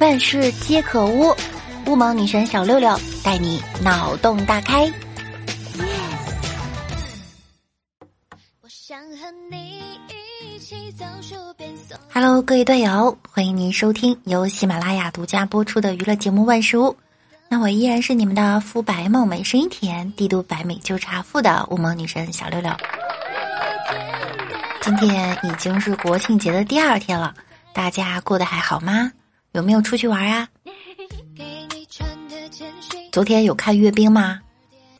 [0.00, 1.36] 万事皆可污，
[1.84, 4.90] 乌蒙女神小六六带你脑洞大开。
[12.10, 16.86] Hello，各位队友，欢迎您收听由喜马拉雅独家播出的娱乐节目《万事屋》。
[17.50, 22.72] 那我依然是你们的肤白貌美、声音甜、帝都白美就差富的乌蒙女神小六六。
[24.80, 27.34] 今天已经是国庆节的第二天了，
[27.74, 29.12] 大家过得还好吗？
[29.52, 30.48] 有没有出去玩啊？
[33.12, 34.40] 昨天有看阅兵吗？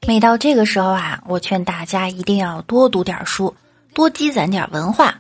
[0.07, 3.55] 每到这个时候啊，我劝大家一定要多读点书，
[3.95, 5.15] 多积攒点文化。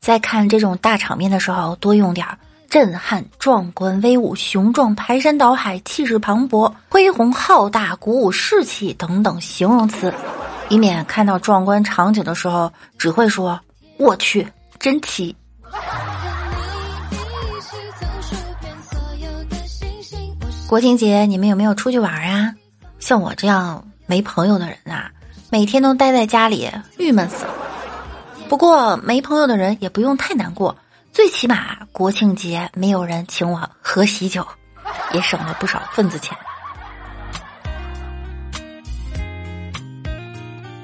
[0.00, 2.26] 在看这种大场面的时候，多用点
[2.70, 10.14] 震撼、壮观、威武、雄壮、排山倒海、气势磅礴、恢宏浩大、鼓舞士气等等形容词，
[10.70, 13.60] 以免看到壮观场景的时候只会说
[13.98, 14.46] “我去，
[14.78, 15.36] 真奇”。
[20.70, 22.54] 国庆节你们有没有出去玩啊？
[23.00, 25.10] 像我这样没朋友的人啊，
[25.50, 27.52] 每天都待在家里，郁闷死了。
[28.48, 30.76] 不过没朋友的人也不用太难过，
[31.12, 34.46] 最起码国庆节没有人请我喝喜酒，
[35.12, 36.38] 也省了不少份子钱。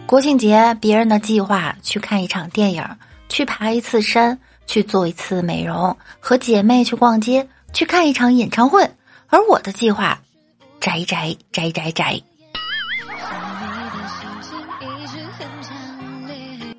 [0.05, 2.84] 国庆节别人的计划去看一场电影，
[3.28, 8.91] 去爬一次山，去做一次美容，和姐妹去逛街，去看一场演唱会。
[9.29, 10.19] 而我的计划，
[10.81, 12.21] 宅宅宅宅宅。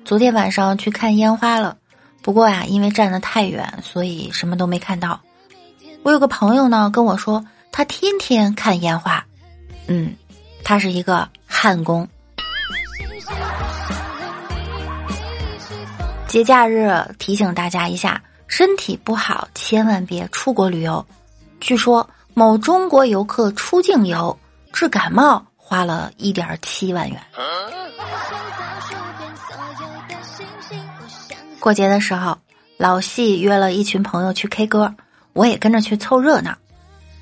[0.04, 1.76] 昨天晚上去看烟花了，
[2.22, 5.20] 不过呀，因为站得太远，所以什么都没看到。
[6.02, 9.22] 我有个朋友呢，跟我说他天天看烟花，
[9.86, 10.14] 嗯，
[10.64, 12.08] 他是一个焊工。
[16.26, 21.04] 节假日提醒大家一下，身体不好千万别出国旅游。
[21.60, 22.08] 据说。
[22.38, 24.38] 某中国游客出境游
[24.72, 27.20] 治感冒花了一点七万元。
[31.58, 32.38] 过节的时候，
[32.76, 34.94] 老细约了一群朋友去 K 歌，
[35.32, 36.56] 我也跟着去凑热闹。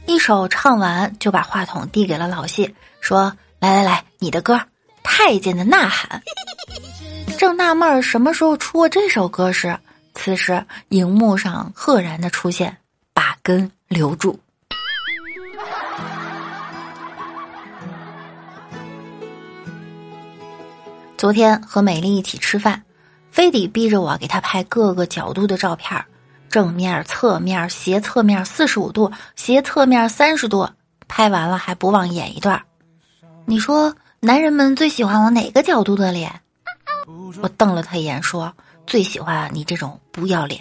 [0.04, 4.56] 一首唱完，就把话筒递给了老谢，说：“来来来，你的歌，
[5.02, 6.20] 《太监的呐喊》。
[7.40, 9.78] ”正纳闷什么时候出过这首歌时，
[10.12, 12.76] 此时荧幕上赫然的出现
[13.14, 14.38] “把根留住”。
[21.16, 22.82] 昨天和美丽一起吃饭，
[23.30, 26.04] 非得逼着我给她拍各个角度的照片
[26.48, 30.68] 正面、侧面、斜侧面四十五度、斜侧面三十度。
[31.08, 32.60] 拍完了还不忘演一段。
[33.44, 36.28] 你说男人们最喜欢我哪个角度的脸？
[37.40, 38.52] 我瞪了他一眼说
[38.88, 40.60] ：“最喜欢你这种不要脸。”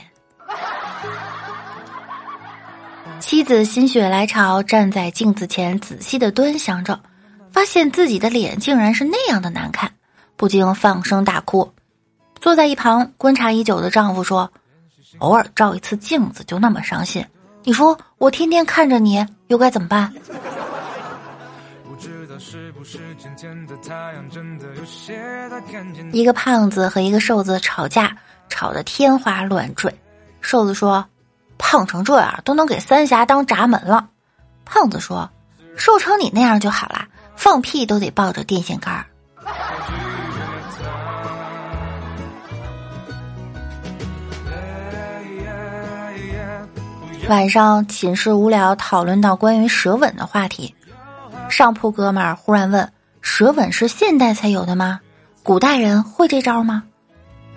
[3.20, 7.00] 妻子心血来潮，站在镜子前仔细的端详着，
[7.52, 9.92] 发现自己的脸竟然是那样的难看。
[10.38, 11.72] 不禁放声大哭，
[12.42, 14.52] 坐在一旁观察已久的丈夫说
[15.20, 17.26] ：“偶尔照一次镜子就那么伤心，
[17.64, 20.14] 你说我天天看着你又该怎么办？”
[26.12, 28.16] 一个胖子和一个瘦子吵架，
[28.50, 29.94] 吵得天花乱坠。
[30.42, 31.06] 瘦子说
[31.58, 34.10] ：“胖成这样都能给三峡当闸门了。”
[34.66, 35.30] 胖子说
[35.78, 37.08] ：“瘦成你那样就好啦，
[37.38, 39.06] 放屁都得抱着电线杆。”
[47.28, 50.76] 晚上寝室无聊，讨论到关于舌吻的话题。
[51.50, 55.00] 上铺哥们儿忽然问：“舌吻是现代才有的吗？
[55.42, 56.84] 古代人会这招吗？”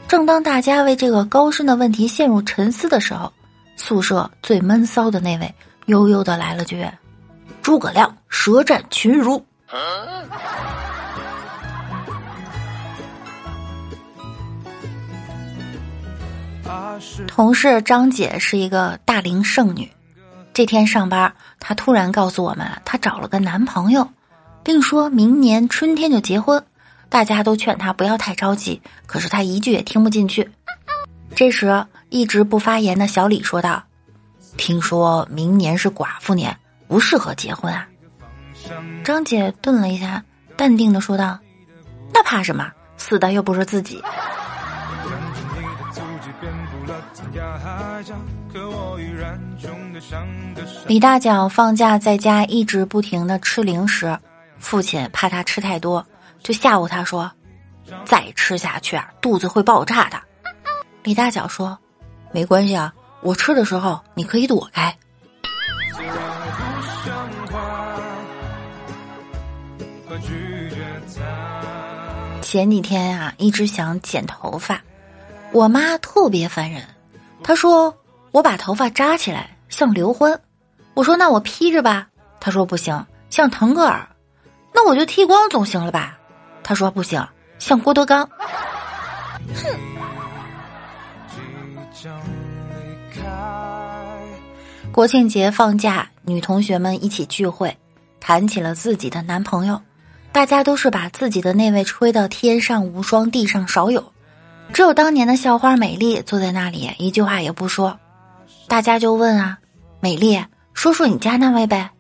[0.09, 3.31] 正当大家为这个高深的问题陷入沉思的时候，
[3.77, 5.55] 宿舍最闷骚的那位
[5.85, 6.87] 悠悠的来了句
[7.61, 9.45] ：“诸葛亮舌战群儒。”
[17.27, 19.91] 同事张姐是一个大龄剩女，
[20.53, 24.09] 这天上班，她突然告诉我们，她找了个男朋友，
[24.63, 26.65] 并说明年春天就结婚。
[27.09, 30.51] 大家都劝她不要太着急，可是她一句也听不进去。
[31.35, 33.83] 这时，一直不发言的小李说道
[34.57, 36.57] ：“听说明年是寡妇年，
[36.87, 37.89] 不适合结婚啊。”
[39.05, 40.23] 张姐顿了一下，
[40.57, 41.39] 淡定的说道
[42.13, 42.71] ：“那怕什么？
[42.97, 44.03] 死的又不是自己。”
[50.87, 54.17] 李大脚放假在家一直不停的吃零食
[54.59, 56.07] 父亲怕他吃太多
[56.41, 57.31] 就吓唬他说
[58.05, 60.21] 再吃下去啊肚子会爆炸的。
[61.03, 61.77] 李大脚说
[62.31, 64.95] 没关系啊我吃的时候你可以躲开。
[72.43, 74.81] 前几天啊一直想剪头发
[75.53, 76.83] 我妈特别烦人
[77.49, 77.97] 他说
[78.31, 80.39] 我把头发扎起来像刘欢，
[80.93, 82.07] 我说那我披着吧，
[82.39, 84.07] 他说不行，像腾格尔，
[84.75, 86.19] 那我就剃光总行了吧，
[86.63, 87.27] 他说不行，
[87.59, 88.29] 像郭德纲，
[89.55, 89.75] 哼。
[94.93, 97.75] 国庆节放假，女同学们一起聚会，
[98.21, 99.81] 谈起了自己的男朋友。
[100.33, 104.13] 大家都是把自己的那位吹到天上无双，地上少有。
[104.73, 107.99] 只有当年的校花美丽坐在那里，一句话也不说。
[108.69, 109.59] 大家就问啊，
[110.01, 110.45] 美丽，
[110.75, 111.91] 说说你家那位呗。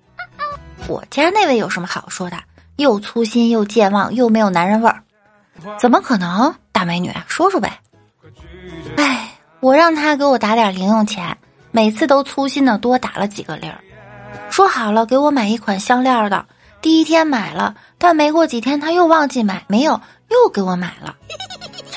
[0.87, 2.37] 我家那位有什么好说的？
[2.76, 5.03] 又粗心又健忘，又没有男人味儿。
[5.79, 6.55] 怎么可能？
[6.70, 7.81] 大美女，说说呗。
[8.97, 11.37] 哎，我让他给我打点零用钱。
[11.71, 13.79] 每次都粗心的多打了几个零儿，
[14.50, 16.47] 说好了给我买一款项链的，
[16.81, 21.17] 第一天买了，但没过几天他又忘记买，没有又给我买了。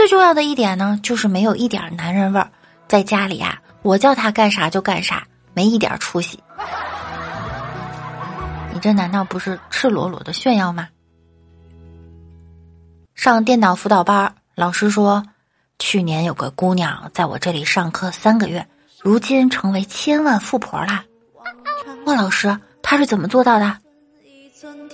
[0.02, 2.50] 最重要的一点呢，就是没有一点男人味儿，
[2.88, 6.40] 在家里啊，我叫他干啥就干啥，没一点出息。
[8.74, 10.90] 你这难道不是赤裸裸的炫耀吗？
[13.14, 15.24] 上电脑辅导班，老师说，
[15.78, 18.68] 去年有个姑娘在我这里上课三个月。
[19.04, 21.06] 如今成为千万富婆啦！
[22.04, 23.78] 莫老师，他是怎么做到的？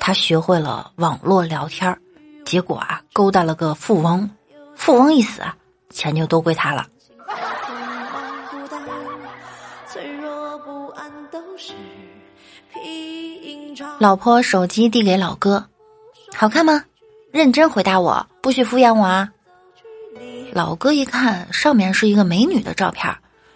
[0.01, 1.97] 他学会了网络聊天
[2.43, 4.29] 结果啊，勾搭了个富翁，
[4.77, 5.41] 富翁一死，
[5.89, 6.87] 钱就都归他了。
[13.99, 15.67] 老婆手机递给老哥，
[16.33, 16.85] 好看吗？
[17.31, 19.29] 认真回答我，不许敷衍我啊！
[20.53, 23.13] 老哥一看，上面是一个美女的照片。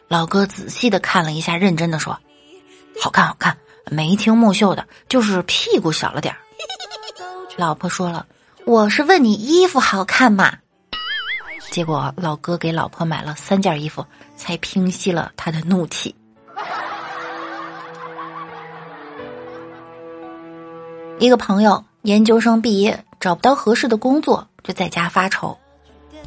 [0.08, 2.20] 老哥仔细的看了一下，认真的说
[3.02, 3.56] ：“好看，好看，
[3.90, 6.40] 眉清目秀的，就是屁股小了点儿。”
[7.56, 8.26] 老婆说了
[8.66, 10.58] ：“我是问你衣服好看吗？”
[11.72, 16.14] 结果老哥给老婆买了三件衣服，才平息了他的怒气。
[21.18, 25.58] 一个朋友研究生毕业找不到合适的工作，就在家发愁。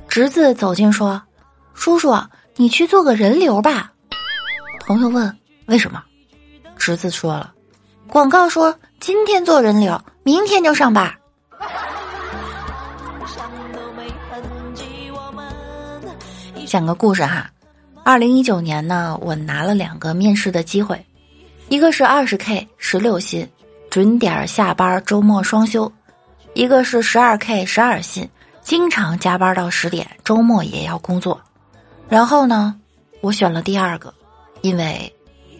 [0.08, 1.23] 侄子走近说
[1.75, 2.12] ：“叔叔。”
[2.56, 3.90] 你去做个人流吧，
[4.87, 5.37] 朋友问
[5.67, 6.05] 为什么？
[6.76, 7.52] 侄子说了，
[8.06, 11.12] 广告说今天做人流，明天就上班。
[16.75, 17.49] 讲个故事哈，
[18.03, 21.06] 二零一九年呢，我拿了两个面试的机会，
[21.69, 23.49] 一个是二十 K 十六薪，
[23.88, 25.88] 准点下班，周末双休；
[26.53, 28.29] 一个是十二 K 十二薪，
[28.61, 31.41] 经常加班到十点，周末也要工作。
[32.09, 32.75] 然后呢，
[33.21, 34.12] 我选了第二个，
[34.61, 35.15] 因为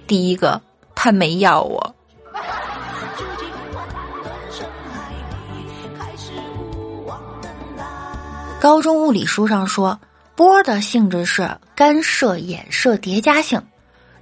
[0.09, 0.61] 第一个
[0.97, 1.95] 他没要我。
[8.61, 9.97] 高中物理书上说，
[10.37, 13.63] 波的性质是干涉衍射叠加性，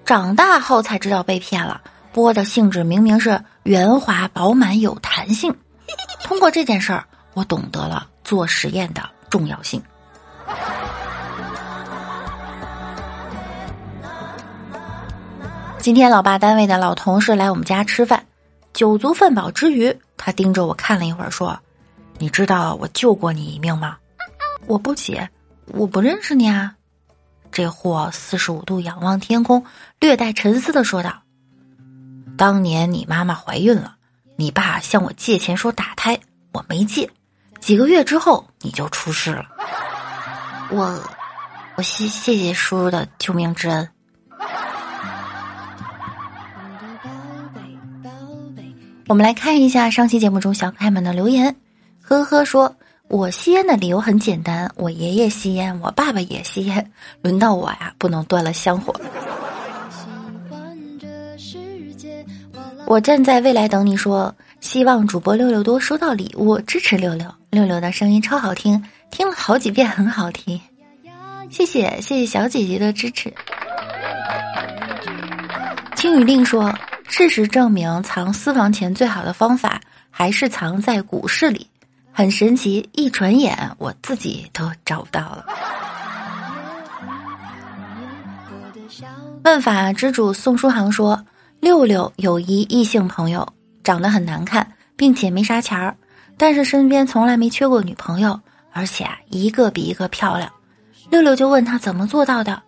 [0.05, 1.81] 长大后才知道被骗了。
[2.13, 5.57] 波的性质明明是圆滑饱满有弹性。
[6.23, 9.83] 通过这件事儿，我懂得了做实验的重要性。
[15.79, 18.23] 今天老爸单位的老同事来我们家吃饭，
[18.75, 21.59] 酒足饭饱之余，他盯着我看了一会儿，说
[22.19, 23.97] ：“你知道我救过你一命吗？”
[24.69, 25.29] 我不解，
[25.75, 26.75] 我不认识你啊。
[27.51, 29.65] 这货四十五度仰望天空，
[30.01, 31.23] 略带沉思的说道
[32.39, 33.97] ：“当年你妈妈怀孕了，
[34.37, 36.19] 你爸向我借钱说打胎，
[36.53, 37.11] 我没借，
[37.61, 39.47] 几个月之后你就出事了。
[40.71, 40.99] 我，
[41.77, 43.89] 我谢谢谢叔叔的救命之恩。”
[49.09, 51.55] 我们来看一下上期节目中小可爱们的留言。
[52.01, 52.75] 呵呵，说
[53.13, 56.91] 我吸烟的理由很简单，我爷爷吸烟，我爸爸也吸烟，
[57.21, 58.99] 轮到我呀，不能断了香火。
[62.87, 67.31] 我站在未来等你说，希望主播六六多收到礼物，支持六六。
[67.51, 70.59] 六六的声音超好听，听了好几遍很好听，
[71.51, 73.31] 谢谢谢谢小姐姐的支持。
[75.95, 76.75] 青雨令说。
[77.09, 79.79] 事实证明，藏私房钱最好的方法
[80.11, 81.67] 还是藏在股市里，
[82.13, 82.89] 很神奇。
[82.93, 85.47] 一转眼，我自己都找不到了。
[89.45, 91.21] 问法之主宋书航说
[91.59, 93.47] ：“六六有一异性朋友，
[93.83, 95.97] 长得很难看，并且没啥钱儿，
[96.37, 98.39] 但是身边从来没缺过女朋友，
[98.73, 100.49] 而且啊，一个比一个漂亮。”
[101.11, 102.63] 六六就问他怎么做到的，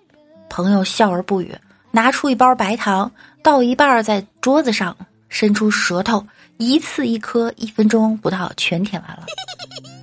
[0.49, 1.55] 朋友笑而不语，
[1.91, 3.11] 拿出一包白糖。
[3.43, 4.97] 倒一半在桌子上，
[5.29, 9.27] 伸出舌头，一次一颗，一分钟不到全舔完了。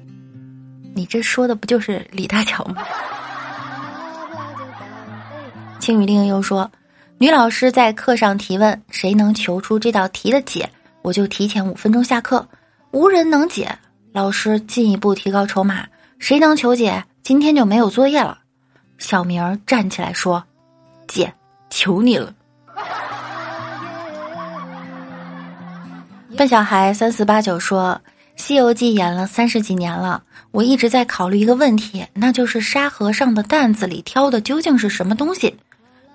[0.94, 2.84] 你这说的不就是李大乔吗？
[5.80, 6.70] 青雨令又说，
[7.18, 10.70] 女老师在课上提问，谁能求出这道题的解，
[11.02, 12.48] 我就提前五分钟下课。
[12.92, 13.74] 无人能解，
[14.12, 15.88] 老师进一步提高筹码，
[16.20, 18.38] 谁能求解，今天就没有作业了。
[18.98, 20.44] 小明儿站起来说
[21.08, 21.34] ：“姐，
[21.70, 22.34] 求你了。”
[26.42, 28.02] 笨小孩三四八九说
[28.42, 35.56] ：“《西游记》演了三十几年了，我一直在考虑一个问题，那就是沙和尚的担子里挑的究竟是什么东西？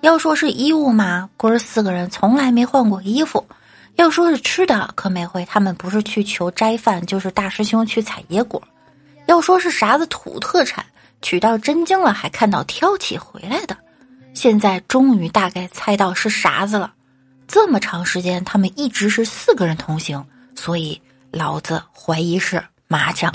[0.01, 3.45] 要说是衣物嘛，哥儿四个人从来没换过衣服；
[3.95, 8.61] 要说是吃的，可每回他们不是去求斋饭，就是大师兄去采野果；
[9.27, 10.85] 要说是啥子土特产。”
[11.23, 13.77] 取到真经了，还看到挑起回来的，
[14.33, 16.95] 现在终于大概猜到是啥子了。
[17.47, 20.23] 这么长时间，他们一直是四个人同行，
[20.55, 21.01] 所以
[21.31, 23.31] 老子怀疑是麻将。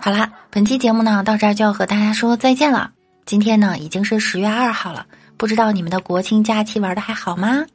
[0.00, 2.92] 好啦，本期节目呢到这儿就要和大家说再见了。
[3.24, 5.04] 今天呢已经是十月二号了，
[5.36, 7.66] 不知道你们的国庆假期玩的还好吗？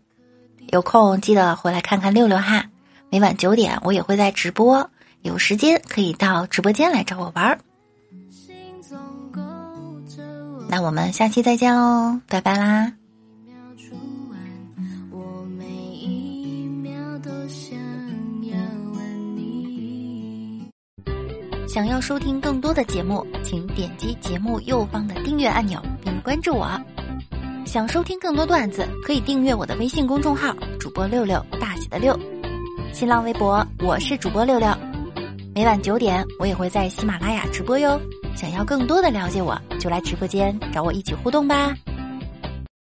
[0.69, 2.63] 有空记得回来看看六六哈，
[3.09, 4.89] 每晚九点我也会在直播。
[5.21, 7.59] 有时间可以到直播间来找我玩儿
[10.71, 12.93] 那我们下期再见喽，拜拜啦！
[21.67, 26.79] 想要收听更多的节目，请点击节目右方的订阅按钮并关注我。
[27.65, 32.17] 想收听更多段子，可以订阅我的微信公众号“主播六六大写的六”，
[32.93, 34.73] 新浪微博我是主播六六。
[35.53, 37.99] 每晚九点，我也会在喜马拉雅直播哟。
[38.41, 41.75] 想要更多的了解我，就来直播间找我一起互动吧。